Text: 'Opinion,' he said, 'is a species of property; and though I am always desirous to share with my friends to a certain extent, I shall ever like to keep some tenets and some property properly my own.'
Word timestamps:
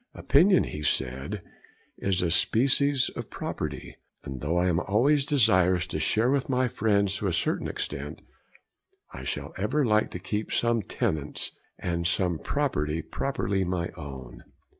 'Opinion,' 0.15 0.63
he 0.63 0.81
said, 0.81 1.43
'is 1.99 2.23
a 2.23 2.31
species 2.31 3.09
of 3.09 3.29
property; 3.29 3.97
and 4.23 4.41
though 4.41 4.57
I 4.57 4.65
am 4.65 4.79
always 4.79 5.27
desirous 5.27 5.85
to 5.85 5.99
share 5.99 6.31
with 6.31 6.49
my 6.49 6.67
friends 6.67 7.17
to 7.17 7.27
a 7.27 7.33
certain 7.33 7.67
extent, 7.67 8.23
I 9.13 9.23
shall 9.23 9.53
ever 9.57 9.85
like 9.85 10.09
to 10.09 10.17
keep 10.17 10.51
some 10.51 10.81
tenets 10.81 11.51
and 11.77 12.07
some 12.07 12.39
property 12.39 13.03
properly 13.03 13.63
my 13.63 13.89
own.' 13.89 14.41